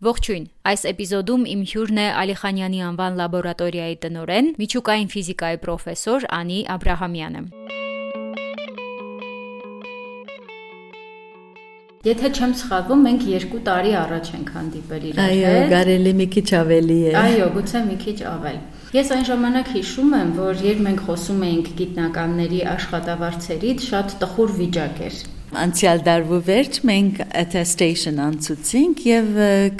[0.00, 7.42] Ողջույն։ Այս էպիզոդում իմ հյուրն է Ալիխանյանի անվան լաբորատորիայի տնօրեն, միջուկային ֆիզիկայի պրոֆեսոր Անի Աբրահամյանը։
[12.08, 16.48] Եթե չեմ սխալվում, մենք 2 տարի առաջ ենք հանդիպել իրար հետ։ Այո, կարելի մի քիչ
[16.60, 18.56] ավելի է։ Այո, գուցե մի քիչ ավել։
[18.96, 25.04] Ես այն ժամանակ հիշում եմ, որ երբ մենք խոսում էինք գիտնականների աշխատավարձերից, շատ տխուր վիճակ
[25.10, 29.30] էր Անցյալ դարվու վերջ մենք attestation անցուցինք եւ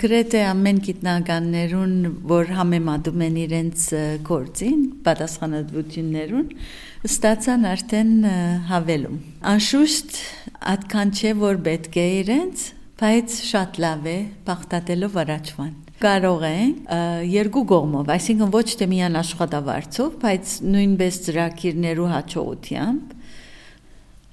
[0.00, 1.92] գրեթե ամեն գիտնականներուն,
[2.32, 3.84] որ համեմատում են իրենց
[4.26, 6.48] գործին, պատասխանատվություններուն,
[7.06, 8.10] ստացան արդեն
[8.72, 9.20] հավելում։
[9.52, 10.18] Անշուշտ
[10.74, 12.66] այդքան չէ, որ պետք է իրենց,
[13.04, 14.18] բայց շատ լավ է
[14.50, 16.70] բախտատելով առաջվան կարող են
[17.28, 23.18] երկու կողմով, այսինքն ոչ թե միան աշխատավարձով, բայց նույնպես ծրագիրներու հաջողությամբ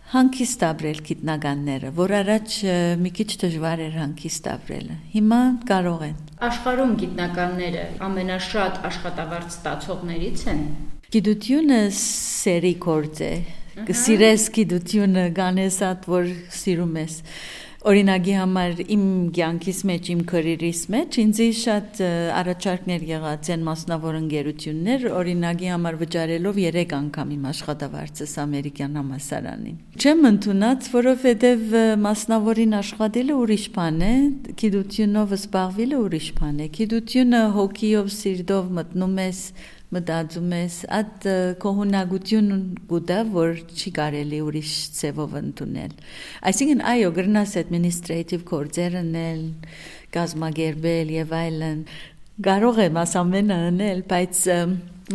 [0.07, 2.53] հանկիստ ապրել գիտնականները, որ առաջ
[3.03, 6.13] մի քիչ դժվար էր հանկիստ ապրելը։ Հիմա կարող են։
[6.47, 10.61] Աշխարհում գիտնականները ամենաշատ աշխատավարձ ստացողներից են։
[11.17, 13.33] Գիտությունը սերի կորձ է։
[13.87, 17.17] Կսիրես գիտությունը, գանես ատ որ սիրում ես։
[17.85, 19.03] Օրինակի համար իմ
[19.37, 21.99] կյանքիս մեջ, իմ քարերիս մեջ ինձ շատ
[22.39, 30.27] առաջարկներ եղած են մասնավոր ընկերություններ, օրինակի համար վճարելով 3 անգամ իմ աշխատավարձս ամերիկյան համասարանին։ Չեմ
[30.31, 34.13] ընդունած, որովհետև մասնավորին աշխատելը ուրիշ բան է,
[34.57, 39.41] գիտությունով զբաղվելը ուրիշ բան է։ Գիտությունը հոգիով, սիրտով մտնում ես
[39.95, 41.27] մտածում ես, այդ
[41.63, 42.49] կողունակություն
[42.89, 45.93] գուտա, որ չի կարելի ուրիշ ձևով ընդունել։
[46.51, 49.45] Այսինքն այո, գրնաս administrative գործեր անել,
[50.17, 51.79] կազմակերպել եւ այլն,
[52.47, 54.41] կարող եմ աս ամենը անել, բայց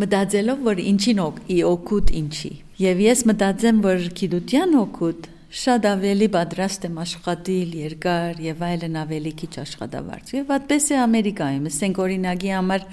[0.03, 1.21] մտածելով, որ ինչին
[1.69, 8.63] օգուտ ինչի։ Եվ ես մտածեմ, որ գիտության օգուտ շատ ավելի պատրաստ եմ աշխատել երկար եւ
[8.69, 12.87] այլն ավելի քիչ աշխատավարձ։ Եվ այդպես է Ամերիկայում, ասենք օրինակի համար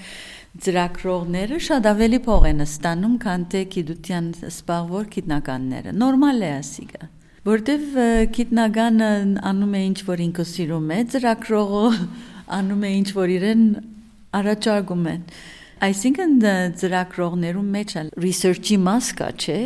[0.58, 7.84] ծրագրողները շատ ավելի փող են ստանում, քան թե գիտության սպառվող գիտնականները։ Նորմալ է ասիկա որտեվ
[8.36, 9.06] գիտնականը
[9.48, 11.84] անում է ինչ որ ինքը սիրում է, ծրագրողը
[12.58, 13.62] անում է ինչ որ իրեն
[14.40, 15.24] առաջարկում են։
[15.80, 16.34] Այսինքն
[16.82, 17.96] ծրագրողներում մեջ
[18.26, 19.58] research-ի մաս կա, չէ,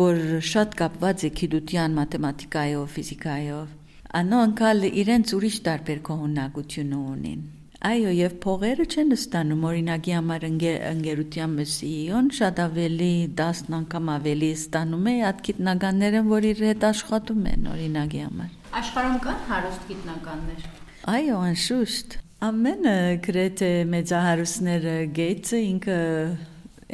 [0.00, 0.24] որ
[0.54, 3.78] շատ կապված է գիտության, մաթեմատիկայով, ֆիզիկայով։
[4.24, 7.42] Անոնքալ իրենց ուրիշ տարբեր կողմնակություն ունեն։
[7.80, 15.08] Այո, եւ փողերը չեն ստանում, օրինակի համար ընկերության CEO-ն շատ ավելի 10 անգամ ավելի ստանում
[15.08, 18.50] է այդ գիտնականները, որ իր հետ աշխատում են, օրինակի համար։
[18.82, 20.68] Աշխարհում կան հարուստ գիտնականներ։
[21.14, 22.18] Այո, անշուշտ։
[22.50, 25.98] Ամենը գրեթե մեծահարուստները Գեյցը ինքը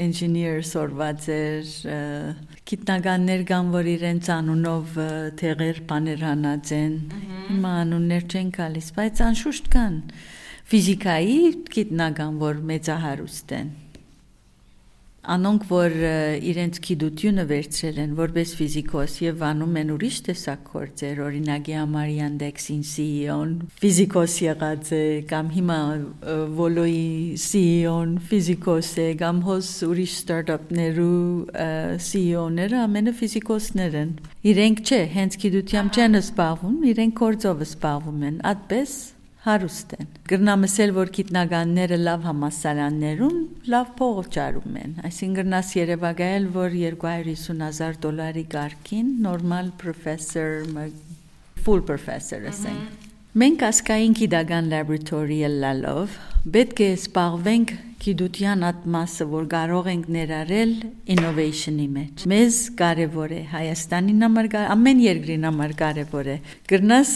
[0.06, 1.69] engineer սորված էր
[2.69, 4.96] գիտնականներ կան որ իրենց անունով
[5.41, 6.96] թեղեր բաներ հանած են
[7.50, 9.96] հիմա անուններ չեն գալիս բայց անշուշտ կան
[10.66, 11.41] ֆիզիկայի
[11.71, 13.75] գիտնական, որ մեծահարուստ են։
[15.27, 15.94] Անոնք, որ
[16.47, 22.84] իրենց գիտությունը վերցրել են որպես ֆիզիկոս եւ անում են ուրիշ տեսակ գործեր, օրինակի համար Yandex-ին
[22.91, 25.78] CEO-ն ֆիզիկոս եղած է, կամ հիմա
[26.59, 27.09] Volo-ի
[27.43, 31.26] CEO-ն ֆիզիկոս է, կամ հոս ուրիշ ստարտափներու
[32.06, 34.15] CEO-ները ամենը ֆիզիկոսներ են։
[34.55, 38.97] Իրենք չէ, հենց գիտությամբ չեն զբաղվում, իրենք գործով զբաղվում են։ Այդպես
[39.46, 43.36] հարուստ են։ Գրնամսել, որ գիտնականները լավ համասարաններում
[43.72, 50.56] լավ փող ճարում են։ Այսինքն գրնաս Երևանայել, որ 250.000 դոլարի կարգին նորմալ պրոֆեսոր,
[51.66, 56.12] full professor ասենք։ Մենք ասկային գիտական լաբորատորիա լալով
[56.54, 57.72] պետք է սպառվենք
[58.06, 60.72] գիտության այդ մասը, որ կարող ենք ներառել
[61.15, 66.37] innovation-ի մեջ։ Մեզ կարևոր է Հայաստանի համար, ամեն երկրի համար կարևոր է։
[66.72, 67.12] Գրնաս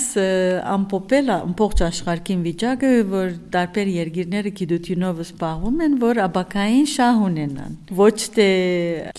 [0.75, 8.19] ամփոփել ամբողջ աշխարհին վիճակը, որ տարբեր երկիրները գիտությունով զբաղվում են, որ աբակային շահ ունենան։ Ոչ
[8.37, 8.49] թե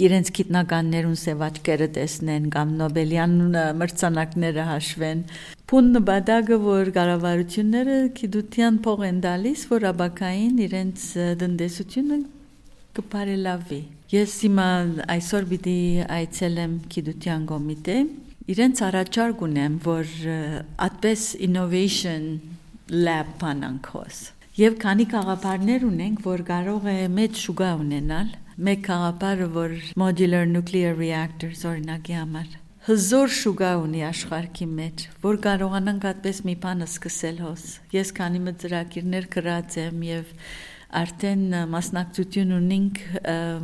[0.08, 3.35] իրենց գիտնականներուն սեվաճկերը տեսնեն կամ Նոբելյան
[3.82, 5.26] մրցանակները հաշվեն,
[5.72, 11.03] Փուն նպատակը, որ կառավարությունները գիտության փող են տալիս, որ աբակային իրենց
[11.40, 12.18] դնդեսությունը
[12.97, 13.78] կբարելավի։
[14.12, 14.66] Ես հիմա
[15.16, 15.76] այսօր պիտի
[16.18, 17.96] այցելեմ գիտության կոմիտե,
[18.52, 20.12] իրենց առաջարկ ունեմ, որ
[20.90, 22.26] այդպես innovation
[22.91, 24.20] lab բանանքոս։
[24.59, 28.35] Եվ քանի կաղապարներ ունենք, որ կարող է մեծ շուկա ունենալ,
[28.67, 36.05] մեկ կաղապարը, որ modular nuclear reactors օրինակի համար հզոր շուկա ունի աշխարհի մեջ, որ կարողանանք
[36.09, 40.31] այդպես մի բան սկսել հոս։ Ես քանի մը ծրագիրներ գրած եմ եւ
[41.01, 41.43] արդեն
[41.75, 43.03] մասնակցություն ունենք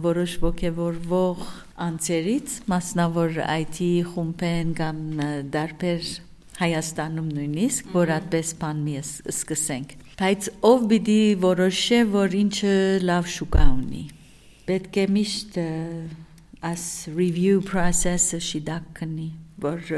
[0.05, 1.41] որոշ ողջևորվող
[1.87, 3.81] անձերից, մասնավոր IT
[4.13, 5.01] խումբեն կամ
[5.57, 6.13] դարբեր
[6.57, 8.95] Հայաստանում նույնիսկ, որ այդպես բան մի
[9.33, 14.05] սկսենք։ Բայց ով պիտի որոշե, որ ինչը լավ շուկա ունի։
[14.69, 15.61] Պետք է միշտ
[16.65, 19.29] as review process-ը շիդակ կնի,
[19.63, 19.95] որ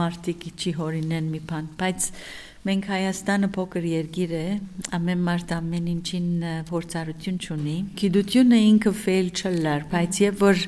[0.00, 2.10] մարտիկի չի հորինեն մի բան, բայց
[2.64, 4.44] Մենք Հայաստանը փոքր երկիր է,
[4.96, 6.28] ամեն մարդ ամեն ինչին
[6.70, 10.62] փորձառություն ունի։ Գիտությունը ինքը ֆեյլ չլար, բայց եւ որ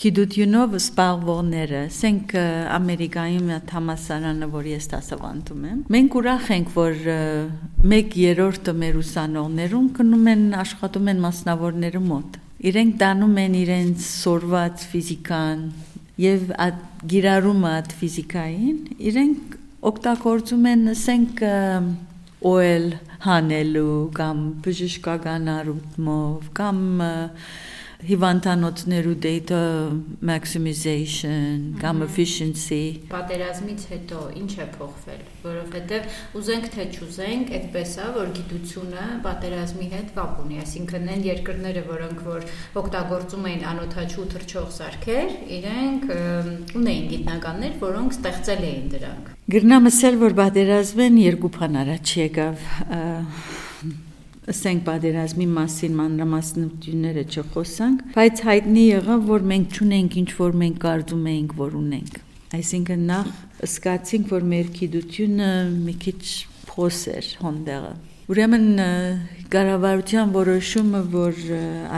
[0.00, 2.32] գիտությունով սպառվողները, ասենք
[2.78, 7.04] Ամերիկայում համասարանը, որ ես դասավանդում եմ, մենք ուրախ ենք, որ
[7.84, 15.62] 1/3-ը մեր ուսանողներուն կնում են աշխատում են մասնավորները մոտ։ Իրենք դանում են իրենց սորված ֆիզիկան
[16.22, 16.52] եւ
[17.10, 18.76] գիրառումը այդ ֆիզիկային,
[19.10, 19.56] իրենք
[19.90, 21.42] օգտագործում են ասենք
[22.52, 22.86] օել
[23.26, 26.78] հանելու կամ բժշկական առումով կամ
[28.02, 29.58] հիվանդանոցներու data
[30.26, 32.80] maximization կամ efficiency
[33.12, 36.08] պատերազմից հետո ինչ է փոխվել որովհետև
[36.40, 42.24] ուզենք թե չուզենք այդպես է որ գիտությունը պատերազմի հետ կապ ունի այսինքն այն երկրները որոնք
[42.26, 42.46] որ
[42.82, 46.06] օգտագործում էին անօթաչու թրջող սարքեր իրենք
[46.82, 52.66] ունեին գիտնականներ որոնք ստեղծել էին դրանք Գրնամսել որ պատերազմեն երկու բան առաջ եկավ
[54.50, 61.28] ասենք պատերազմի մասին մանրամասնությունները չխոսանք, բայց հայտնի եղավ, որ մենք չունենք ինչ որ մենք կարծում
[61.32, 62.16] էինք, որ ունենք։
[62.58, 63.28] Այսինքն նախ
[63.70, 65.52] սկացինք, որ մեր գիտությունը
[65.86, 66.22] մի քիչ
[66.72, 67.94] փոս էր հոնդեղը։
[68.32, 68.68] Ուրեմն
[69.52, 71.40] կառավարության որոշումը, որ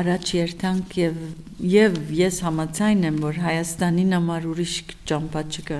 [0.02, 1.18] առաջ երթանք եւ
[1.64, 4.72] եւ ես համաձայն եմ, որ Հայաստանին համար ուրիշ
[5.08, 5.78] ճամփա չկա,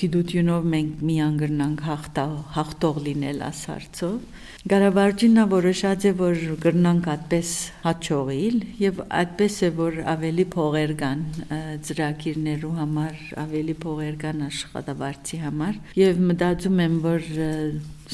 [0.00, 4.16] գիտությունով մենք միան գրնանք հաղթող հաղթող լինել ասարցով
[4.70, 7.52] Գարավարջինը որոշած է, որ գրնանք այդպես
[7.84, 11.22] հաճողիլ եւ այդպես է, որ ավելի փողեր կան
[11.86, 17.32] ծրագիրներու համար, ավելի փողեր կան աշխատավարձի համար եւ մտածում եմ, որ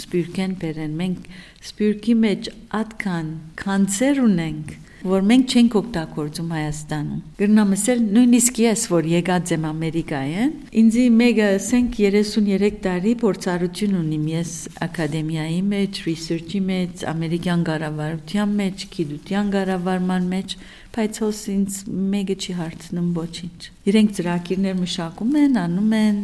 [0.02, 1.30] սպյուրքեն բերեն մենք
[1.70, 2.50] սպյուրքի մեջ
[2.80, 3.30] ատքան
[3.62, 4.74] կանցեր ունենք
[5.06, 11.98] որ մենք չենք օգտագործում Հայաստանում։ Գրնամսել նույնիսկ ես, որ եկած եմ Ամերիկայեն, ինձի մեգա ասենք
[12.00, 14.54] 33 տարի փորձառություն ունիմ ես
[14.86, 20.56] ակադեմիայի մեջ, research-ի մեջ, ամերիկյան կառավարության մեջ, գիտության կառավարման մեջ,
[20.96, 21.78] բայց հոս ինձ
[22.16, 26.20] մեգը չի հարցնում ոչինչ։ Իրենք ծրագիրներ մշակում են, անում են,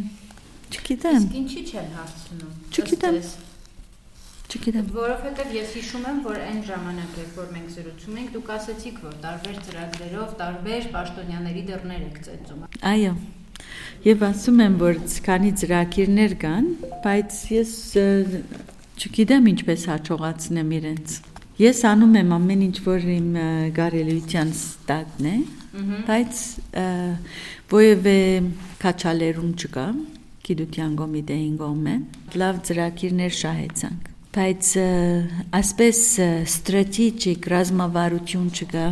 [0.73, 3.42] չգիտեմ։ Իսկ ինչի չեն հարցնում։ Չգիտեմ։
[4.53, 8.99] Չգիտեմ։ Որովհետև ես հիշում եմ, որ այն ժամանակ, երբ որ մենք զրուցում ենք, դուք ասացիք,
[9.01, 13.15] որ տարբեր ծրագրերով տարբեր պաշտոնյաների դռներ եք ծեծում։ Այո։
[14.03, 16.69] Եվ ասում եմ, որ քանի ծրագիրներ կան,
[17.07, 17.73] բայց ես
[19.01, 21.17] չգիտեմ ինչպես հաջողացնեմ իրենց։
[21.63, 23.33] Ես անում եմ ամեն ինչ, որ իմ
[23.81, 25.37] գարելույթյան ստատն է,
[26.13, 26.45] բայց
[27.73, 28.19] ովևէ
[28.85, 29.89] քաչալերում չկա
[30.43, 32.09] գիտության կոմիտեին կողմեն
[32.43, 34.69] լավ ծրագիրներ շահեցանք բայց
[35.59, 35.99] ասպես
[36.49, 38.85] ստրատեգիկ ռազմավարություն չկա։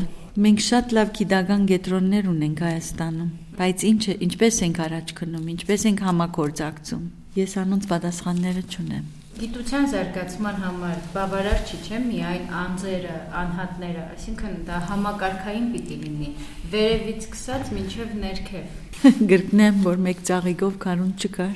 [0.44, 6.04] Մենք շատ լավ գիտական կենտրոններ ունենք Հայաստանում, բայց ինչը ինչպես ենք առաջ գնում, ինչպես ենք
[6.10, 7.08] համագործակցում։
[7.40, 9.08] Ես անոնց պատասխանները չունեմ։
[9.40, 16.28] Գիտության զարգացման համար բավարար չի, չէ՞, միայն անձերը, անհատները, այսինքն դա համակարգային պիտի լինի,
[16.74, 18.74] վերևից սկսած մինչև ներքև։
[19.30, 21.54] Գրկնեմ, որ մեկ ծաղիկով կարուն չկար,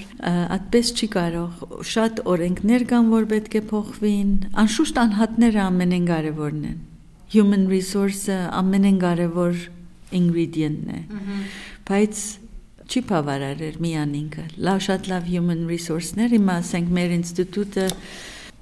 [0.56, 4.30] այդպես չի կարող։ Շատ օրենքներ կան, որ պետք է փոխվին,
[4.64, 6.80] անշուշտ անհատները ամենեն կարևորն են։
[7.36, 9.60] Human resource-ը ամենեն կարևոր
[10.24, 11.04] ingredient-ն է։
[11.84, 12.24] Բայց
[12.90, 17.86] չի բավարարեր միան ինքը։ Լավ շատ լավ human resource-ներ, հիմա ասենք մեր ինստիտուտը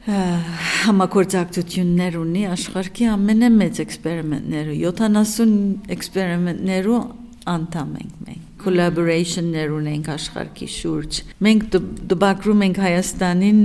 [0.02, 5.52] համագործակցություններ ունի աշխարհի ամենամեծ էքսպերիմենտները 70
[5.96, 6.98] էքսպերիմենտներու
[7.52, 11.66] անդամ ենք մենք collaboration-ներ ունենք աշխարհի շուրջ։ Մենք
[12.12, 13.60] դպակրում ենք Հայաստանին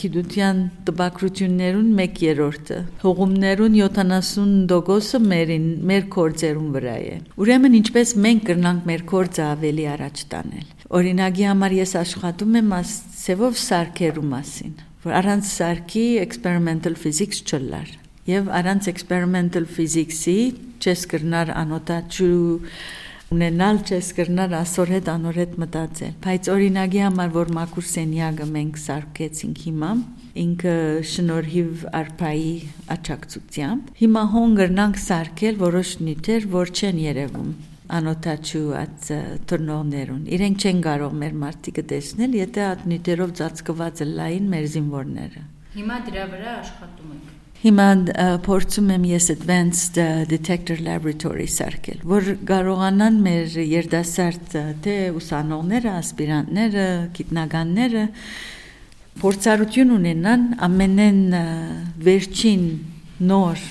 [0.00, 0.60] գիտության
[0.90, 9.44] դպակրություններուն 1/3-ը։ Հողումներուն 70%-ը մերին մեր կորձերուն վրա է։ Ուրեմն ինչպես մենք կրնանք մեր կորձը
[9.54, 14.74] ավելի առաջ տանել։ Օրինակի համար ես աշխատում եմ ասևով սարքերու մասին,
[15.04, 17.88] որ առանց սարքի experimental physics չլար։
[18.24, 20.36] Եվ առանց experimental physics-ի
[20.80, 22.38] չես կրնար անոտաչու
[23.34, 28.80] ունենալ չես կրնար ասոր հետ անոր հետ մտածել բայց օրինակի համար որ մակուր սենյակը մենք
[28.84, 29.90] սարքեցինք հիմա
[30.44, 30.74] ինքը
[31.10, 32.54] շնորհիվ արփայի
[32.94, 37.54] աճակցությամբ հիմա հոնգրնանք սարքել որոշ նյութեր որ չեն երևում
[37.98, 39.08] անոթաչու այդ
[39.50, 45.48] տրնողներուն իրենք չեն կարող մեր մարտիկը տեսնել եթե այդ նյութերով ծածկված լային մեր զինվորները
[45.78, 47.84] հիմա դրա վրա աշխատում ենք Հիմա
[48.44, 49.96] փորձում եմ ես Advanced
[50.28, 56.84] Detector Laboratory սարքել, որ կարողանան մեր երդասարդ թե ուսանողները, ասպիրանտները,
[57.16, 58.04] գիտնականները
[59.24, 61.24] փորձառություն ունենան ամենեն
[62.04, 62.68] վերջին
[63.32, 63.66] նոր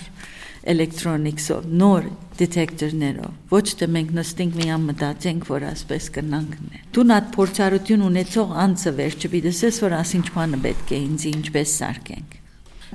[0.74, 6.62] էլեկտրոնիկսով, նոր դետեկտորներով։ Ոչ թե մենք նստենք միան մտածենք, որ ասպես կնանք։
[6.98, 12.40] Դու նատ փորձառություն ունեցող անձը վերջը պիտեսես, որ ասինչ բանը պետք է ինձ ինչպես սարքենք։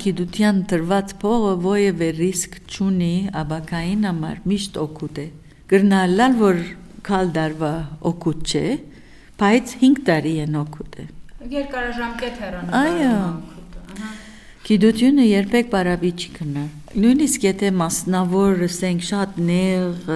[0.05, 3.12] Գիտության տրված փողը ովևէ ռիսկ չունի
[3.43, 5.26] աբակային համար միշտ օգուտ է։
[5.73, 6.64] Գրնալալ որ
[7.09, 7.75] քալ դարվա
[8.12, 8.64] օգուտ չէ,
[9.43, 11.07] բայց 5 տարի են օգուտ է։
[11.59, 13.17] Երկարաժամկետ հեռանալու։ Այո։
[14.69, 20.12] Գիտությունը երբեք բարավի չի կնար Նույնիսկ եթե մասնավոր ասենք շատ նեղ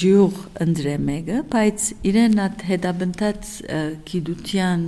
[0.00, 3.52] ջյուղ ընդրեմ եկը, բայց իրեն այդ հետաբնթած
[4.10, 4.82] գիտության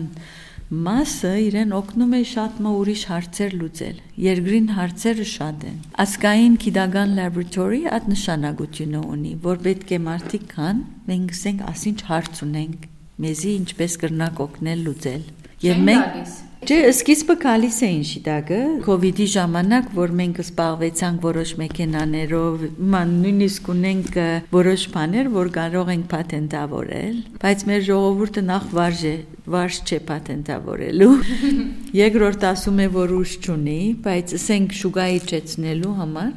[0.71, 7.17] մասը իրեն օգնում է շատ մը ուրիշ հարցեր լուծել։ Երկրին հարցերը շատ են։ Ասկային գիտական
[7.17, 12.87] լաբորատորի այդ նշանակությունը ունի, որ պետք է մարդիկ կան, մենք ասենք ասինչ հարց ունենք,
[13.27, 15.27] մեզի ինչպես կրնակ օգնել լուծել։
[15.67, 21.53] Եվ մենք Չէ, սկիզբը գալիս էին շիտակը, կ ូវ իդի ժամանակ, որ մենք զբաղվեցանք որոշ
[21.61, 22.65] մեքենաներով,
[22.95, 24.19] ման նույնիսկ ունենք
[24.53, 29.15] որոշ բաներ, որ կարող ենք պատենտավորել, բայց մեր ժողովուրդը նախ վարժ է,
[29.57, 31.15] վարժ չէ պատենտավորելու։
[32.05, 36.35] Երկրորդ ասում է, որ ուժ չունի, բայց ասենք շուգայի չեցնելու համար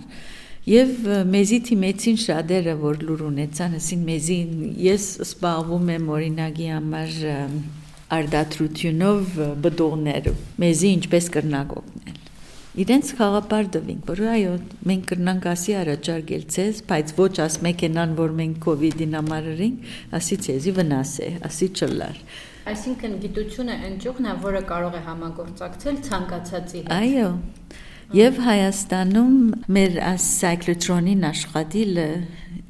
[0.63, 4.37] Եվ մեզի թիմեցին շատերը, որ լուր ունեցան, ասին մեզի
[4.79, 7.17] ես զբաղվում եմ օրինակի համար
[8.13, 12.19] արդատրությունով բդողները մեզի ինչպես կրնակ օգնել
[12.83, 14.53] իրենց խաղապար դվինք որ այո
[14.89, 20.73] մենք կրնանք ասի առաջարկել ցեզ բայց ոչ աս մեքենան որ մենք կոവിഡ്ին համարրինք ասի ցեզի
[20.79, 22.21] վնաս է ասի չլար
[22.73, 27.31] այսինքն գիտությունը այն ճյուղն է որը կարող է համագործակցել ցանկացածի հետ այո
[28.13, 29.37] Եվ Հայաստանում
[29.73, 32.07] մեր սայքլոտրոնին աշխատիլը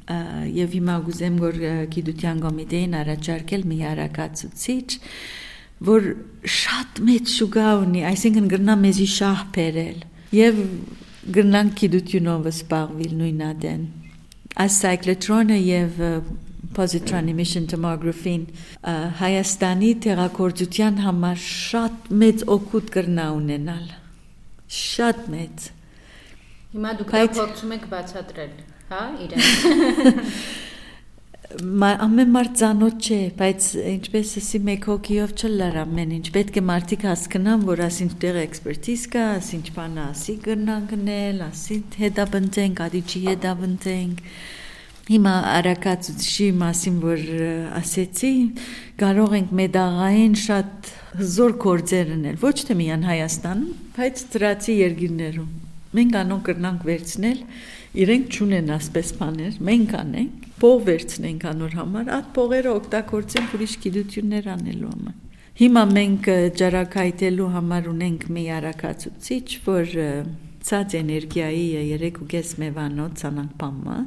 [0.04, 1.58] եւ հիմա գուզեմ որ
[1.94, 4.88] գիտության կոմիտեին առաջարկել մի արակացուցիչ
[5.84, 6.08] որ
[6.44, 9.98] շատ մեծ շուգա ունի, այսինքն գրնա մեզի շահ բերել
[10.38, 10.60] եւ
[11.34, 13.84] գրնան գիտությունով զբաղվել նույնադեն։
[14.64, 16.02] Այս սայքլոտրոնը եւ
[16.74, 18.44] positron emission tomography-ն
[19.20, 23.88] Հայաստանի տեղակորձության համար շատ մեծ օգուտ կրնա ունենալ։
[24.78, 25.66] Շատ մեծ։
[26.74, 28.54] Հիմա դուք փորձում եք բացատրել
[28.94, 30.30] հա, իրեն։
[31.54, 37.04] ամեն մարդ ցանոթ չէ, բայց ինչպես ասի մեկ հոգիով չլար ամեն ինչ։ Պետք է մարդիկ
[37.08, 44.24] հասկանան, որ ասինչ տեղ էքսպերտիզ կա, ասինչ բան ասի կրնան գնել, ասի հետաբնտենք, ադիչի հետաբնտենք։
[45.04, 47.24] Հիմա արակացուցի մասին որ
[47.76, 48.32] ասեցի,
[49.04, 55.50] կարող ենք մեդաղային շատ հզոր գործեր անել, ոչ թե միան Հայաստանում, բայց դրացի երկիրներում։
[55.94, 57.42] Մենք անոն կրնանք վերցնել
[57.94, 64.48] իրենք ճունեն ասպես բաներ, մենք անենք, փող վերցնենք անոր համար, այդ փողերը օգտագործենք ուրիշ գիտություններ
[64.54, 65.20] անելու համար։
[65.54, 69.94] Հիմա մենք ջարակայտելու համար ունենք մի արակացուցիչ, որ
[70.64, 73.98] ցած էներգիայի 3.5 մեվանոց ցանանքպամը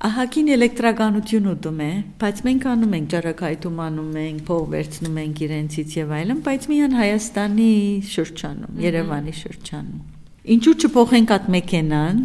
[0.00, 1.88] Ահագին էլեկտրականություն ուտում է,
[2.22, 6.94] բայց մենք անում ենք ջարակայթում անում ենք, փող վերցնում ենք իրենցից եւ այլն, բայց միան
[7.00, 7.66] Հայաստանի
[8.08, 10.00] շրջանում, Երևանի շրջանում։
[10.56, 12.22] Ինչու չփոխենք այդ մեքենան,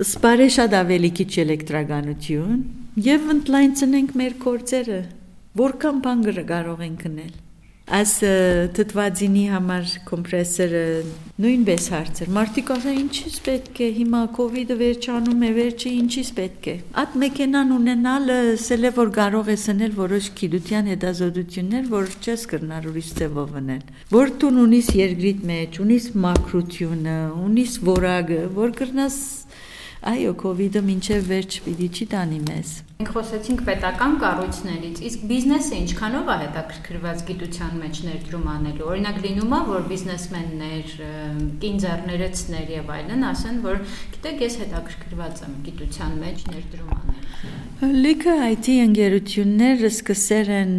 [0.00, 2.58] սպարե շատ ավելի քիչ էլեկտրականություն
[3.12, 5.00] եւ ընդլայնցնենք մեր կորձերը
[5.60, 7.32] որքան բան կարող ենք գնել
[7.92, 8.12] այս
[8.76, 10.82] թթվածինի համար կոմպրեսորը
[11.42, 12.28] նույնպես հարցեր.
[12.36, 16.76] Մարդիկ ասեն ինչի՞ց պետք է հիմա կ ូវ իդը վերջանում է վերջի ինչի՞ց պետք է
[17.02, 22.88] այդ մեքենան ունենալը սել է որ կարող է սնել որոշ գիտության հետազոտություններ որ չես կրնար
[22.92, 23.84] ուրիշ ձևով անել
[24.14, 29.16] որ դու ունիս երկրիդ մեջ ունիս մակրությունը ունիս որակը որ կրնաս
[30.02, 35.20] Այո, կ ូវ իդը մինչև վերջ պիտի չի տանի մեզ։ Մենք խոսեցինք պետական կառույցներից, իսկ
[35.30, 40.96] բիզնեսը ինչքանով է հետաքրքրված գիտության մեջ ներդրում անելու։ Օրինակ լինում է, որ բիզնեսմեններ,
[41.62, 43.78] կինձեռներեցներ եւ այլն ասեն, որ
[44.16, 50.74] գիտեք, ես հետաքրքրված եմ գիտության մեջ ներդրում անել։ Լիքը IT ընկերություններ սկսել են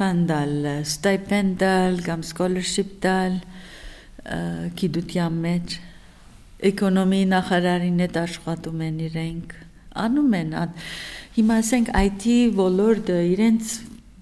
[0.00, 0.56] բանդալ,
[0.86, 3.38] ստիպենդալ կամ scholarship տալ
[4.80, 5.76] գիտության մեջ
[6.70, 9.56] էկոնոմիի նախարարին հետ աշխատում են իրենք
[10.06, 10.54] անում են
[11.36, 13.74] հիմա ասենք IT ոլորտը իրենց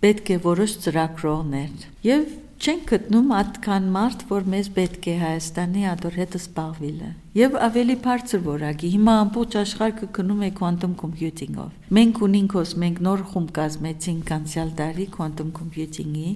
[0.04, 2.24] պետք է որոշ ծրագրողներ եւ
[2.64, 8.40] չեն գտնում այդքան մարդ, որ մեզ պետք է Հայաստանի ադոր հետ սպաղվիլը։ Եվ ավելի բարձր
[8.46, 14.32] որակի։ Հիմա ամբողջ աշխարհը գնում է quantum computing-ով։ Մենք ունենք ոս, մենք նոր խումբ կազմեցինք
[14.38, 16.30] անցյալ տարի quantum computing-ի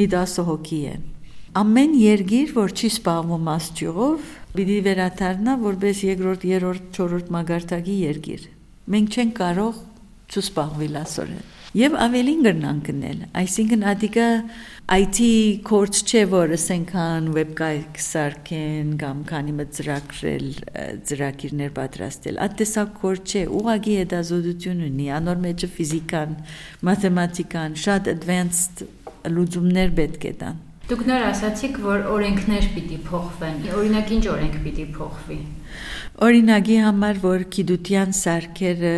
[0.00, 0.94] մի 10 հոգի է։
[1.60, 8.46] ամեն երգիր, որ չի սպառվում աստյուղով, պիտի վերադառնա որպես երկրորդ, երրորդ, չորրորդ մագարտակի երգիր։
[8.92, 9.82] Մենք չենք կարող
[10.32, 14.24] չսպառվել ասորեն եւ ավելին գրնան գնել այսինքն ադիկա
[14.92, 15.20] IT
[15.68, 20.50] կորց չէ որ ասենքան վեբկայք սարքեն կամ քանի մը ծրագրել
[21.08, 26.36] ծրագիրներ պատրաստել ատեսակ կորց չէ ուղագի հետազոտություն ունի անոր մեջը ֆիզիկան
[26.90, 28.84] մաթեմատիկան շատ advanced
[29.32, 30.60] լուծումներ պետք է տան
[30.92, 35.36] Դուք նոր ասացիք, որ օրենքներ պիտի փոխվեն։ Օրինակ ինչ օրենք պիտի փոխվի։
[36.26, 38.92] Օրինակի համար, որ գիտության սարքերը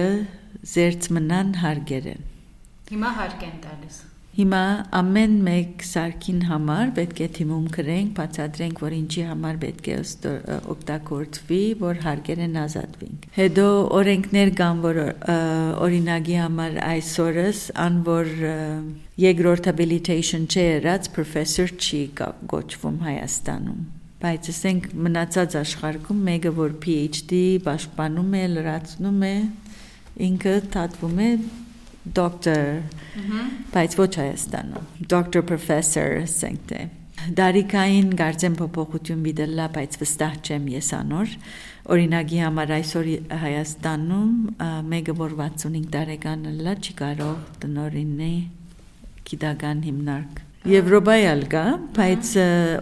[0.72, 2.26] զերծ մնան հարգերեն։
[2.90, 4.00] Հիմա հարկ են տալիս։
[4.34, 4.60] Հիմա
[4.98, 9.98] ամեն մեկ սարքին համար պետք է թիմում գրենք, բացատրենք, որ ինչի համար պետք է
[10.74, 13.66] օգտագործվի, որ հարկերեն ազատվենք։ Հետո
[14.00, 15.00] օրենքներ կան, որ
[15.86, 18.32] օրինագի համար այսօրս ան որ
[19.22, 23.84] երկրորդ habilitation չէ եղած professor չի գոչվում Հայաստանում
[24.24, 29.34] բայց ասենք մնացած աշխարհում մեկը որ PhD պաշտպանում է, լրացնում է,
[30.24, 31.28] ինքը դատվում է
[32.04, 32.82] doctor
[33.72, 36.82] բայց ոչ Հայաստանում doctor professor ասենք թե
[37.24, 41.36] Դարիկային գարձեմ փոփոխություն բիդելա, բայց վստահ չեմ ես անոր։
[41.94, 43.08] Օրինագի համար այսօր
[43.44, 44.34] Հայաստանում
[44.90, 48.34] մեկը որ 65 տարեկան լա չի կարող տնորինի
[49.30, 52.28] գիտական հիմնարկ Եվրոպայալ կա, բայց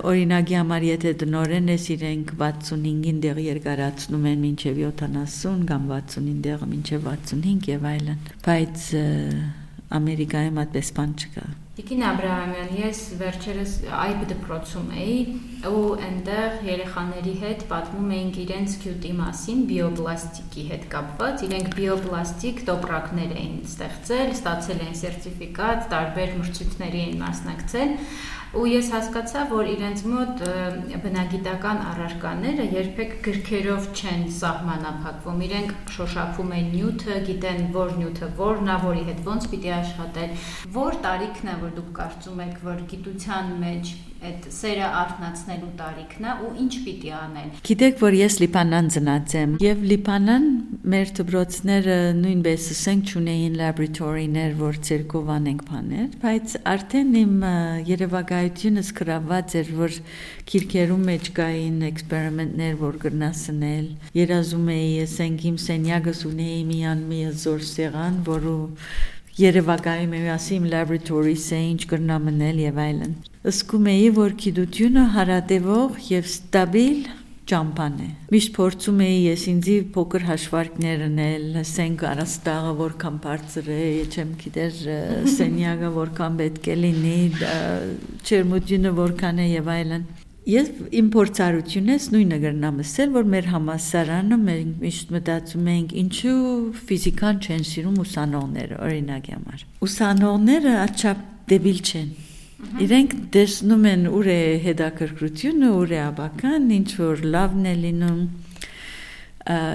[0.06, 6.68] օրինագի համար եթե դնորեն ես իրենք 65-ին դեղ երկարացնում են մինչև 70 կամ 65 դեղը
[6.76, 8.86] մինչև 65 եւ այլն, բայց
[9.92, 15.14] Ամերիկայում այդպես բան չկա։ Տիկին Աբրահամյան, ես վերջերս այբ դպրոցում էի
[15.68, 23.34] ու այնտեղ երեխաների հետ պատմում էինք իրենց գյուտի մասին, բիոպլաստիկի հետ կապված։ Իրենք բիոպլաստիկ տոպրակներ
[23.40, 27.96] էին ստեղծել, ստացել են սերտիֆիկատ, տարբեր մրցույթների էին մասնակցել
[28.52, 30.42] ու ես հասկացա, որ իրենց մոտ
[31.04, 38.78] բնագիտական առարկաները երբեք գրքերով չեն սահմանափակվում։ Իրենք շոշափում են նյութը, գիտեն, որ նյութը որն է,
[38.84, 40.36] որի հետ ոնց պիտի աշխատել։
[40.76, 46.34] Որ տարիքն է, որ դուք կարծում եք, որ գիտության մեջ այդ սերը արտնացնելու տարիքն է
[46.46, 50.46] ու ինչ պիտի անել։ Գիտեք, որ ես Լիբանան ծնած եմ եւ Լիբանան
[50.92, 57.34] մեր դպրոցները նույնպես ասենք ճունեին լաբորատորիներ, որ ցերկով անենք բաներ, բայց արդեն իմ
[57.90, 59.98] երևակայությունս գրաված էր, որ
[60.52, 63.88] քիրքերում մեջ կային էքսպերիմենտներ, որ գրնասնել։
[64.22, 68.56] Երազում էի, ասենք իմ սենյակս ունեի մի անմի զոր սեղան, որը
[69.40, 73.12] Երևակայում եմ ասիմ լաբորատորիս է ինչ կրնամնել եւ այլն։
[73.48, 76.98] Ըսկում էի, որ գիտությունը հարատևող եւ ստաբիլ
[77.52, 83.80] ճամփան է։ Միշտ փորձում էի ես ինձի փոքր հաշվարկներ անել, ասենք արաստաղը որքան բարձր է,
[84.12, 84.76] չեմ գիտեր
[85.36, 87.16] սենյակը որքան պետք է լինի,
[88.28, 90.06] չերմությունը որքան է եւ այլն։
[90.42, 96.38] Ես իմ փորձառությունից նույնը գրնամ ասել, որ մեր համասարանը մենք միշտ մտածում ենք ինչու
[96.88, 102.10] ֆիզիկան չեն սիրում ուսանողները, օրինակի համար։ Ուսանողները աչափ դեբիլ չեն։
[102.82, 108.20] Իրենք տեսնում են ուր է հետաքրքրությունը, ուր է աբական, ինչ որ լավն է լինում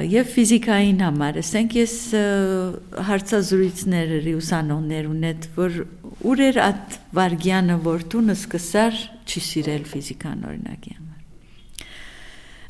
[0.08, 1.96] եւ ֆիզիկային համար ասենք ես
[3.08, 5.82] հարցազրույցներ ուսանողներ ունետ որ
[6.28, 11.16] ուր էր այդ վարգյանը որ տունը սկսար չի սիրել ֆիզիկան օրինակի համար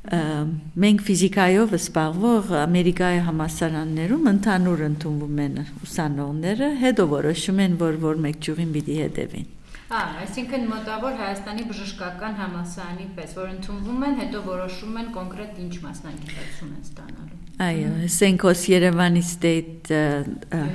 [0.07, 8.41] մենք ֆիզիկայով սպառվող ամերիկայի համասարաններում ընդհանուր ընդունվում են ուսանողները հետո որոշում են որ որ մեկ
[8.47, 9.53] ճյուղին պիտի հետևին
[9.87, 15.75] Հա, այսինքն մոտավոր Հայաստանի բժշկական համալսարանի պես, որ ընդունվում են, հետո որոշում են կոնկրետ ինչ
[15.85, 19.93] մասնագիտություն են ստանալու։ Այո, Սենկոս Երևանի State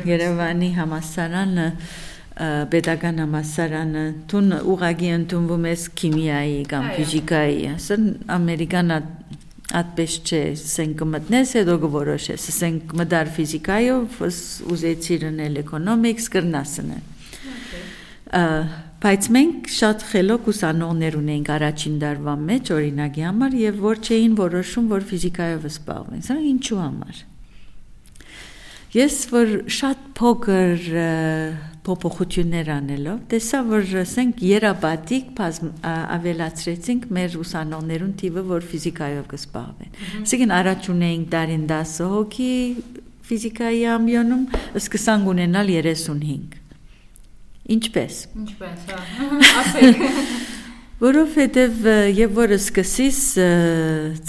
[0.09, 1.67] Երևանի համալսարանը
[2.73, 8.95] պետական համալսարանը տուն ուղագի ընդունվում է քիմիայի կամ ֆիզիկայի, ասեն ամերիկան
[9.73, 14.23] այդպես չէ, սենք մտնես հետո գորոշես, սենք մդար ֆիզիկայով
[14.75, 17.01] ուզեցիր անել էկոնոմիկս կրնասն է։
[19.03, 24.89] Բայց մենք շատ խելոք ուսանողներ ունենք առաջին դարվա մեջ օրինակի համար եւ որ չէին որոշում,
[24.93, 27.23] որ ֆիզիկայով զբաղվեն։ Սա ինչու համար։
[28.93, 30.89] Ես որ շատ փոքր
[31.83, 35.41] փոփոխություններ անելով, տեսա որ ասենք երաբատիկ
[36.19, 42.53] ավելացրեցինք մեր ուսանողներուն թիվը, որ ֆիզիկայով կզբաղվեն։ Այսինքն առաջ ունեինք դարին 10 հոգի
[43.33, 44.47] ֆիզիկայի ամբիոնում,
[44.83, 46.61] սկսանք ունենալ 35
[47.73, 49.27] Ինչպես։ Ինչպես, հա։
[49.63, 50.51] Ասեք։
[51.03, 53.21] Որովհետև եւ որը սկսիս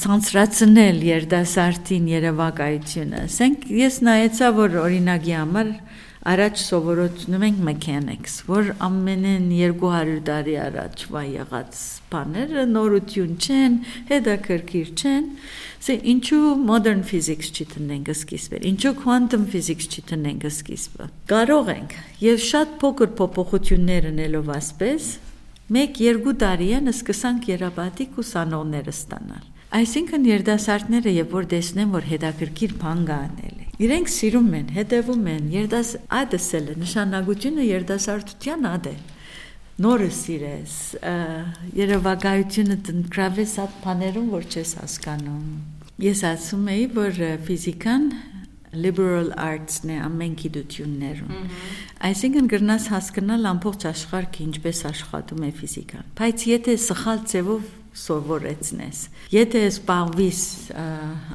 [0.01, 5.69] ցանցրացնել երդասարտին երևակայությունը։ Ասենք ես նայեցա որ օրինակի համար
[6.23, 11.81] Առաջ սովորեցնում ենք mechanics, որ ամենեն 200 տարի առաջվա եղած
[12.13, 13.75] բաները նորություն չեն,
[14.07, 15.25] հետաքրքիր չեն։
[15.83, 22.79] Սա ինչու modern physics չտնենք սկիզբը, ինչու quantum physics չտնենք սկիզբը։ Կարող ենք եւ շատ
[22.85, 25.11] փոքր փոփոխություններ ունելով ասպես
[25.73, 33.05] 1-2 տարի են սկսանք երաբատիկ ուսանողները ստանալ։ Այսինքն երդասարտները եւ որ տեսնեն որ հետաքրքիր բան
[33.09, 38.91] կա անել Իրենք սիրում են, հետևում են, երդաս այդսել է նշանակությունը երդասարտության ադե։
[39.81, 40.75] Նորը սիրես,
[41.79, 45.47] երևակայությունը տնկրավես այդ բաներում, որ չես հասկանում։
[46.05, 48.05] Ես ասում էի, որ ֆիզիկան
[48.73, 51.45] liberal arts-ն է ամեն գիտություններում։
[52.09, 58.99] Այսինքն գրնաս հասկանալ ամբողջ աշխարհը ինչպես աշխատում է ֆիզիկան։ Բայց եթե սխալ ձևով սովորեցնես։
[59.33, 60.39] Եթե զբաղվիս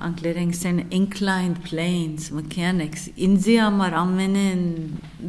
[0.09, 4.65] անգլերեն ասեն inclined planes mechanics, ինձի համար ամենեն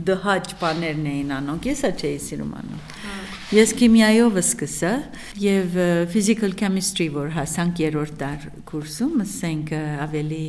[0.09, 2.81] դհաճ բաներն էին անում, ես չէի սիրում անում։
[3.59, 4.93] Ես քիմիայով սկսա
[5.41, 5.77] եւ
[6.13, 9.73] physical chemistry որ հասանք երրորդ դար կուրսում, ասենք
[10.09, 10.43] ավելի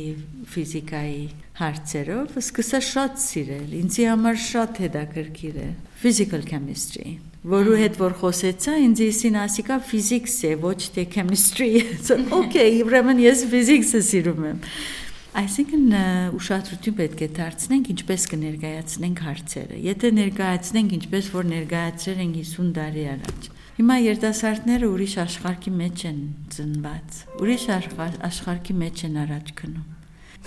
[0.53, 1.23] ֆիզիկայի
[1.59, 5.67] հարցերով, սկսա շատ սիրել։ Ինձի համար շատ հետաքրքիր է
[6.01, 11.05] physical chemistry որու հետ որ խոսեցա, ինձ իսին ասիկա physics է, ոչ թե
[12.05, 14.59] So okay, ուրեմն ես physics-ը սիրում եմ։
[15.41, 15.95] Այսինքն
[16.37, 23.05] ուշադրություն պետք է դարձնենք ինչպես կներկայացնենք հարցերը։ Եթե ներկայացնենք ինչպես որ ներկայացրել են 50 տարի
[23.15, 27.65] առաջ։ Հիմա երիտասարդները ուրիշ աշխարհի մեջ են ծնված։ Ուրիշ
[28.27, 30.00] աշխարհի մեջ են առաջ գնում։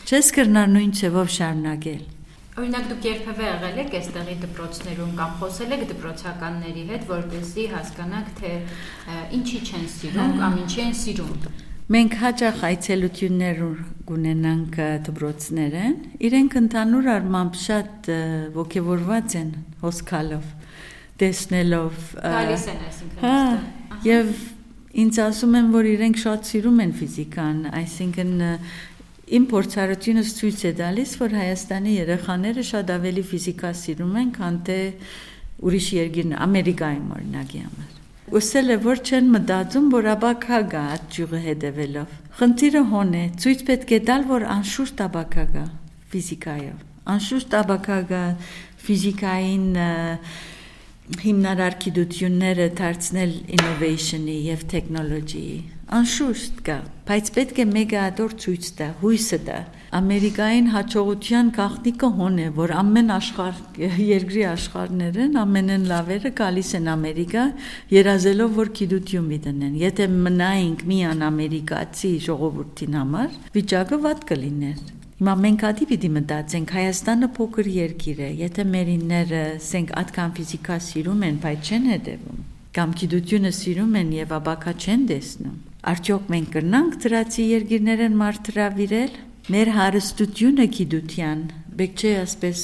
[0.05, 2.03] Չես կրնար նույն ցևով շարունակել։
[2.55, 8.53] Օրինակ դուք երբևէ եղել եք այստեղի դպրոցներում կամ խոսել եք դպրոցականների հետ, որպեսզի հասկանաք, թե
[9.39, 11.33] ինչի չեն սիրում կամ ինչի են սիրում։
[11.95, 13.59] Մենք հաճախ այցելություններ
[14.15, 14.79] ունենանք
[15.09, 15.97] դպրոցներեն,
[16.29, 18.09] իրենք ընդհանուր առմամբ շատ
[18.55, 19.51] ողջավորված են
[19.83, 20.47] հոսքալով,
[21.21, 23.37] տեսնելով գալիս են այսինքն։ Հա,
[24.09, 24.33] եւ
[25.05, 28.33] ինձ ասում են, որ իրենք շատ սիրում են ֆիզիկան, այսինքն
[29.25, 34.79] Իմ փորձառությունս ցույց է տալիս, որ Հայաստանի երեխաները շատ ավելի ֆիզիկա սիրում են, քան թե
[35.65, 37.95] ուրիշ երկիրն Ամերիկայում օրինակի համար։
[38.41, 43.65] Ուսել է որ չեն մտածում, որ աբակա գա այդ ճյուղը հետևելով։ Խնդիրը հոն է, ցույց
[43.69, 45.65] պետք է տալ, որ անշուշտ աբակա գա
[46.15, 46.79] ֆիզիկայով։
[47.15, 48.25] Անշուշտ աբակա գա
[48.85, 49.69] ֆիզիկային
[51.25, 56.77] հիմնարար գիտությունները դարձնել innovation-ի եւ technology-ի անշուշտ կա,
[57.09, 59.57] բայց պետք է մեգադոր ցույց տա, հույսը տա։
[59.99, 63.59] Ամերիկային հաջողության գաղտնիքը հոն է, որ ամեն աշխարհ
[64.05, 67.45] երկրի աշխարհներն ամենեն լավերը գալիս են Ամերիկա,
[67.95, 74.81] երազելով որ գիտություն միտենեն։ Եթե մնայինք միան ամերիկացի ժողովրդին համար, վիճակը վատ կլիներ։
[75.15, 81.23] Հիմա մենք ադի պիտի մտածենք Հայաստանը փոքր երկիր է, եթե մերինները սենք այդքան ֆիզիկա սիրում
[81.29, 82.43] են, բայց չեն հետևում
[82.75, 89.17] կամ գիտությունը սիրում են եւ աբակա չեն տեսնում Արդյոք մենք կրնանք դրացի երկիրներեն մարտրավիրել
[89.53, 91.41] մեր հարստությունը գիտության
[91.81, 92.61] բեք չէ ասպես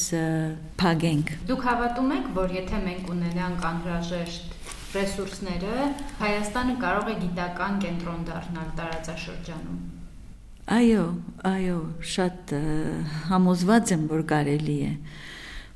[0.80, 4.54] փագենք Դուք հավատում եք, որ եթե մենք ունենանք անհրաժեշտ
[4.94, 5.74] ռեսուրսները,
[6.20, 9.82] Հայաստանը կարող է գիտական կենտրոն դառնալ տարածաշրջանում։
[10.80, 11.04] Այո,
[11.50, 11.76] այո,
[12.14, 12.54] շատ
[13.28, 14.90] համոզված եմ, որ կարելի է։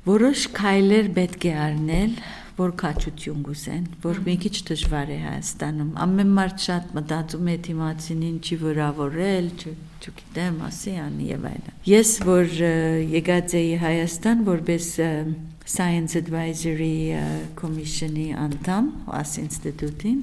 [0.09, 2.17] Որոշ քայլեր պետք է առնել,
[2.55, 8.37] որ քաչություն գուսեն, որ մի քիչ դժվար է Հայաստանում։ Ամեն մարդ շատ մտածում է թիմացինին
[8.39, 9.49] չի վրավորել,
[10.05, 12.55] չգիտեմ, ասի անի եւ այլն։ Ես որ
[13.15, 14.87] եկած էի Հայաստան որպես
[15.65, 16.95] Science Advisory
[17.59, 18.89] Commission-ի անդամ,
[19.19, 20.19] AS ինստիտուտին,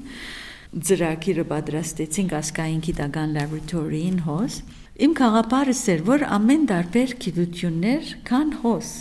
[0.89, 4.61] ծրագիրը պատրաստեցինք ասկային գիտական լաբորատորիին հոս։
[5.05, 8.93] Իմ խաղապարս էր, որ ամեն տարբեր գիտություններ կան հոս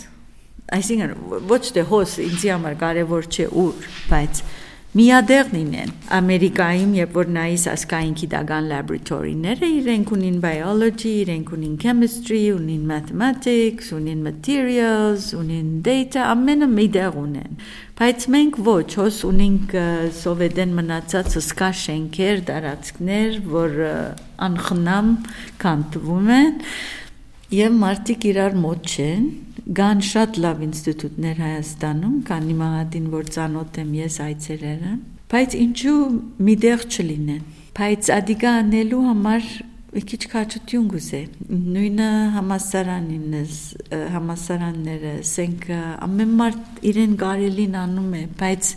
[0.72, 4.44] Այսինքն ոչ թե հոս ինձ համար կարևոր չէ ուր, բայց
[4.92, 12.40] միադեղն ինեն ամերիկայում երբ որ նայիս ասկային գիտական լաբորատորիները իրենք ունին biology իրենք ունին chemistry
[12.52, 17.56] ունին mathematics ունին materials ունին data ամենը միդեղ ունեն
[18.02, 19.72] բայց մենք ոչ հոս ունենք
[20.18, 23.80] սովետեն մնացած սկա շենքեր դարածքներ որ
[24.50, 25.14] անխնամ
[25.64, 26.60] կանտվում են
[27.52, 29.24] եւ մարդիկ իրար մոտ չեն
[29.62, 34.94] Կան շատ լավ ինստիտուտներ Հայաստանում, կան իմահատին, որ ծանոթ եմ ես այցելերը,
[35.30, 35.98] բայց ինչու
[36.48, 37.44] մի տեղ չլինեն։
[37.78, 39.46] Բայց ադիգա անելու համար
[39.92, 41.22] մի քիչ քաչություն գուզե։
[41.78, 43.44] Նույնը համասարանին է,
[44.16, 48.76] համասարանները, ասենք ամեն մարդ իրեն կարելին անում է, բայց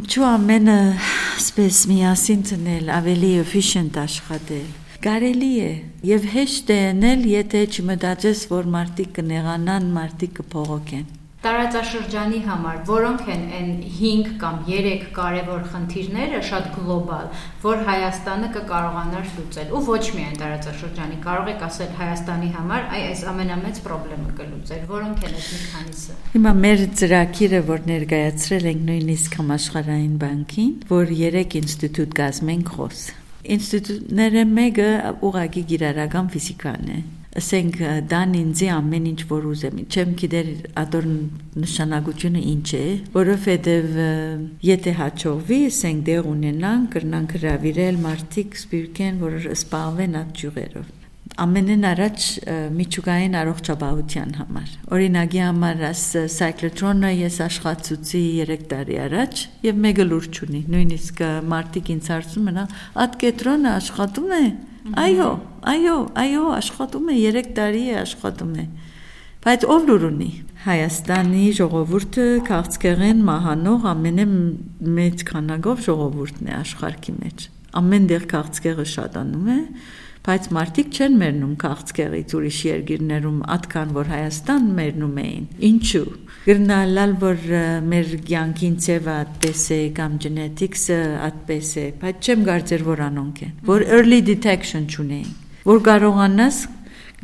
[0.00, 0.80] ինչու ամենը
[1.46, 4.66] սպես միասին տնել, ավելի efficient աշխատել
[5.04, 5.72] Կարելի է
[6.08, 11.06] եւ հեշտ է ենել, եթե չմտածես, որ մարդիկ կնեղանան, մարդիկ կփողոքեն։
[11.46, 17.28] տարածաշրջանի համար, որոնք են այն 5 կամ 3 կարևոր խնդիրները շատ գլոբալ,
[17.62, 23.22] որ Հայաստանը կկարողանար լուծել, ու ոչ միայն տարածաշրջանի, կարող եք ասել Հայաստանի համար, այ այս
[23.34, 29.38] ամենամեծ խնդրեմը կլուծեր, որոնք են այդ մի քանիսը։ Հիմա մեր ծրագիրը, որ ներկայացրել ենք նույնիսկ
[29.42, 33.06] համաշխարհային բանկին, որ 3 ինստիտուտ կազմենք խոս։
[33.54, 34.88] Ինստիտուտները մեկը
[35.26, 36.98] ուղղակի գիրարական ֆիզիկան է
[37.36, 40.48] ասենք դան ինձի ամեն ինչ որ ուզեմ չեմ գիտեր
[40.82, 41.08] ադոր
[41.64, 42.84] նշանակությունը ինչ է
[43.16, 43.98] որովհետև
[44.68, 50.95] եթե հաջողվի ասենք դեղ ունենան կրնան հravirել մարտիկ սպիրկեն որ սպալվեն այդ ջուրերով
[51.36, 52.26] ամենեն առաջ
[52.76, 60.40] միջուկային առողջապահության համար։ Օրինակի համար աս սայքլոտրոնը ես աշխատացուցի 3 տարի առաջ եւ մեկը լուրջ
[60.46, 61.20] ունի։ Նույնիսկ
[61.52, 62.60] մարտիկ ինձ հարցում են,
[63.04, 64.42] «Այդ կետրոնը աշխատում է»։
[64.86, 65.30] Այո,
[65.66, 68.66] այո, այո, աշխատում է 3 տարի է աշխատում է։
[69.46, 70.30] Բայց ով լուր ունի։
[70.66, 74.24] Հայաստանի ժողովուրդը քաղցկեղեն մահանող ամենը
[74.96, 77.44] մեծ քանակով ժողովուրդն է աշխարհի մեջ։
[77.76, 79.58] Ամեն դեր քաղցկեղը շատանում է,
[80.26, 86.06] բայց մարդիկ չեն մերնում քաղցկեղից ուրիշ երկիրներում atkan որ Հայաստան մերնում էին ինչու
[86.46, 87.44] գրնալալ որ
[87.90, 93.52] մեր կյանքին ծևը այդպես է կամ genetics-ը այդպես է բայց չեմ կարծեր որ անոնք են
[93.70, 95.30] որ early detection չունեին
[95.66, 96.64] որ կարողանաս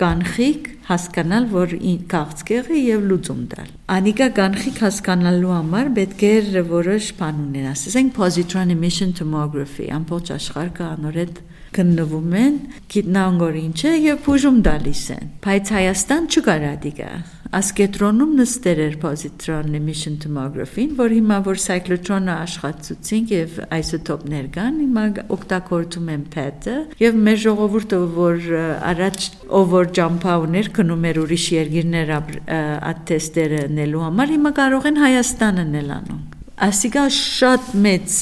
[0.00, 1.72] կանխիկ հասկանալ, որ
[2.10, 8.72] քաղցկեղը եւ լուծում տալ։ Անիկա կանխիկ հասկանալու համար պետք է որոշ բան ունենաս։ Ասենք positron
[8.72, 11.42] emission tomography, ամբողջ աշխարհը անորդ
[11.76, 12.56] գտնվում են,
[12.92, 17.12] գիտնան որ ինչ է եւ բուժում տալիս են։ Բայց Հայաստան չկար ադիգա։
[17.52, 25.04] Ասկետրոնում նստեր էր positron emission tomography-ին, որ հիմա որ cyclotrone-ը աշխատացուցինք եւ isotopներ կան, հիմա
[25.36, 28.50] օգտագործում են PET-ը եւ մեր ժողովուրդը որ
[28.92, 29.28] առաջ
[29.60, 35.02] ով որ ճամփա ուներ գնում էր ուրիշ երկիրներ այդ տեստերը նելու համար, հիմա կարող են
[35.04, 36.22] Հայաստանը նելանոն։
[36.72, 38.16] Ասիկա շատ մեծ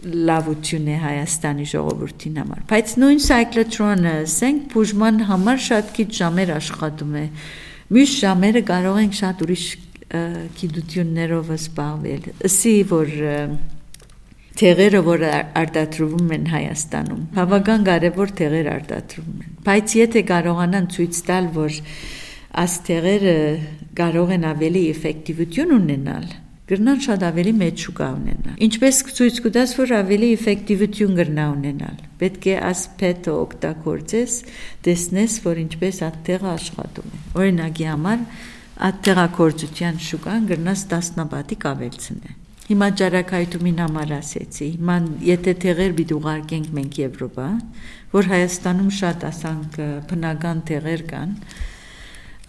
[0.00, 7.18] լավություն է Հայաստանի ժողովրդին համար։ Բայց նույն cyclotron-ը, ասենք, բուժման համար շատ քիչ ժամեր աշխատում
[7.20, 7.24] է։
[7.90, 9.66] Մյուս ժամերը կարող ենք շատ ուրիշ
[10.60, 13.12] գիտություններով զբաղվել։ Ասի որ
[14.60, 15.22] թեղերը, որ
[15.60, 21.78] արտադրվում են Հայաստանում, բավական կարևոր թեղեր արտադրվում են։ Բայց եթե կարողանան ցույց տալ, որ
[22.64, 23.36] աս թեղերը
[24.00, 26.26] կարող են ավելի էֆեկտիվություն ունենալ,
[26.70, 32.46] գրնան շատ ավելի մեծ շուկա ունենալ։ Ինչպես ցույց կտաս, որ ավելի էֆեկտիվություն գրնա ունենալ։ Պետք
[32.50, 34.36] է ասպետը օգտագործես,
[34.86, 38.22] տեսնես, որ ինչպես այդտեղը աշխատում է։ Օրինակի համար
[38.90, 42.36] այդտեղակորձության շուկան գրնաս տասնապատիկ ավելցնե։
[42.70, 47.46] Հիմա ճարակայթումին համար ասեցի, հիմա եթե տեղեր պիտի ուղարկենք մենք Եվրոպա,
[48.12, 49.78] որ Հայաստանում շատ ասանք
[50.12, 51.32] բնական տեղեր կան,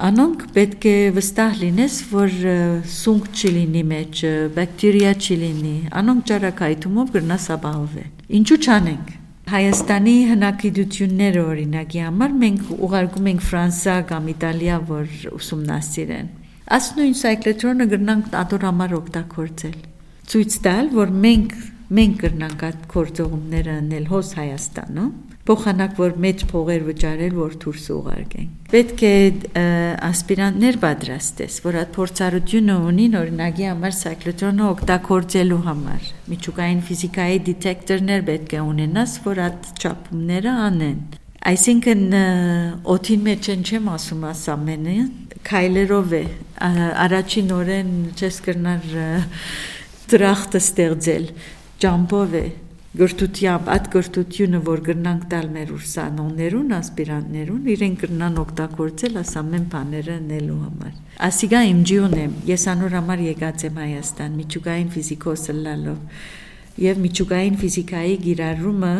[0.01, 2.31] Անոնք պետք է վստահ լինես, որ
[2.89, 4.21] սունկ չլինի մեջ,
[4.55, 8.07] բակտերիա չլինի։ Անոնք ճարակայթումով գրնաս ապահովեն։
[8.39, 9.11] Ինչու չանենք։
[9.51, 16.33] Հայաստանի հնակիդությունները օրինակի համար մենք ուղարկում ենք Ֆրանսա կամ Իտալիա, որ ուսումնասիրեն։
[16.81, 19.77] Աս նույն սայքլետրոնը գրնանք ադոր համար օգտագործել։
[20.31, 21.55] Ցույց տալ, որ մենք
[21.91, 28.49] մենք կրնանք այդ կորձողումները անել հոս Հայաստանում, փոխանակ որ մեծ փողեր վճարել որ դուրս ուղարկեն։
[28.71, 29.13] Պետք է
[30.07, 38.55] ասպիրանտներ պատրաստես, որ այդ փորձառությունը ունին օրինակի համար սայքլոտրոնը օգտագործելու համար։ Միջուկային ֆիզիկայի դետեկտորներ պետք
[38.55, 41.01] է ունենաս, որ այդ չափումները անեն։
[41.51, 42.03] Այսինքն
[42.95, 44.97] օթին մեջ չեմ ասում աս ամենը,
[45.47, 46.25] քայլերով է
[47.01, 48.83] առաջին օրեն չես կրնար
[50.11, 51.25] դրախտը ստեղծել
[51.81, 52.43] ճամփով է
[52.99, 60.17] գրթությամբ այդ գրթությունը որ գրնանք տալ մեր ուրսանոներուն ասպիրանտներուն իրեն կրնան օգտագործել աս ամեն բաները
[60.25, 66.83] նելու համար ասիգա իմ ջիուն եմ ես անոր համար եկած եմ Հայաստան միջուկային ֆիզիկոս լալով
[66.85, 68.93] եւ միջուկային ֆիզիկայի գիրառումը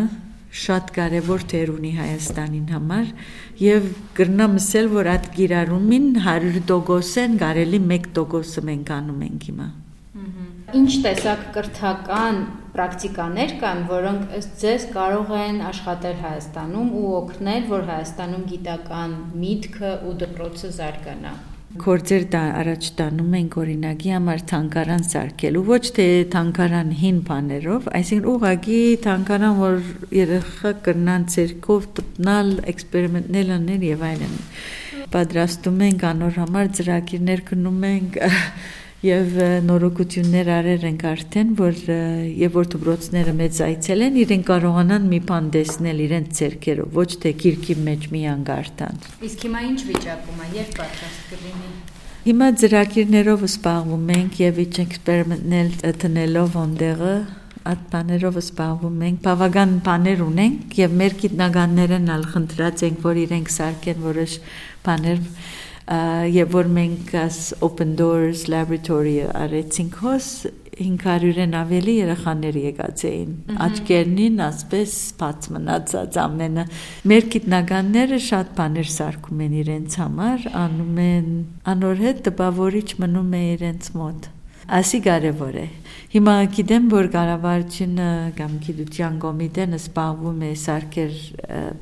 [0.62, 3.12] շատ կարևոր թեր ունի Հայաստանին համար
[3.66, 9.70] եւ կրնամ ասել որ այդ գիրառումին 100%-ն կարելի 1%-ը մենք անում ենք հիմա
[10.72, 12.38] Ինչ տեսակ կրթական
[12.72, 19.92] պրակտիկաներ կան, որոնք ըստ ձեզ կարող են աշխատել Հայաստանում ու օգնել, որ Հայաստանում գիտական միտքը
[20.08, 21.34] ու դպրոցը զարգանա։
[21.72, 28.28] Գործեր դա առաջ տանում ենք օրինակի համար թանկարան սարքելու, ոչ թե թանկարան հին բաներով, այսինքն
[28.32, 29.78] ուղղակի թանկարան, որ
[30.18, 34.36] երեխա կրնան ցերկով տնալ, էքսպերիմենտներ անել եւ այլն։
[35.16, 38.20] Պատրաստում ենք անոր համար ծրագիրներ գնում ենք
[39.02, 41.80] եւ նորոգություններ արել ենք արդեն, որ
[42.38, 47.32] եւ որ դպրոցները մեծ այցել են, իրեն կարողանան մի բան տեսնել իրեն ցերկերով, ոչ թե
[47.42, 51.72] քիրքի մեջ մի անգարտան։ Իսկ հիմա ինչ վիճակում է, երբ պատրաստ կլինի։
[52.22, 57.16] Հիմա ծրագիրներով զբաղվում ենք եւ իջ էքսպերիմենտներ տնելով ոնդեղը
[57.72, 63.52] այդ բաներով զբաղվում ենք, բավական բաներ ունենք եւ մեր գիտնականներն ալ խնդրած ենք, որ իրենք
[63.54, 64.38] սարքեն որոշ
[64.86, 65.20] բաներ
[65.90, 70.28] եւ որ մենք as open doors laboratory արեցինք հոս
[70.82, 73.32] 500-ն ավելի երեխաներ եկած էին
[73.66, 76.68] աչքերնին ասպես բաց մնացած ամենը
[77.12, 81.34] մեր գիտնականները շատ բաներ սարքում են իրենց համար անում են
[81.76, 84.32] անորհետ տպավորիչ մնում է իրենց մոտ
[84.72, 85.64] Ասի կարևոր է։
[86.12, 91.14] Հիմա գիտեմ, որ կառավարությունը կամ գիտության կոմիտեն զբաղվում է սարքեր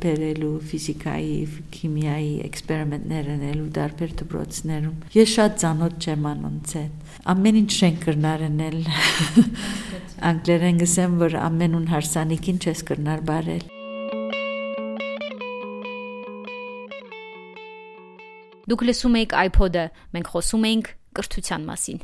[0.04, 1.32] բերելու ֆիզիկայի,
[1.74, 8.44] քիմիայի էքսպերիմենտներ անելու դարբեր դպրոցներում։ Ես շատ ծանոթ չեմ անոնց հետ։ Ամեն ինչ չեն կրնար
[8.50, 8.78] անել։
[10.30, 13.64] Անգլերեն գսեմ, որ ամեն ուն հարսանիքին չես կրնար բարել։
[18.70, 21.98] Դուք լսում եք iPod-ը, մենք խոսում ենք կրթության մասին։